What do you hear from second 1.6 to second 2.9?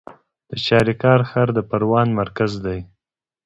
پروان مرکز دی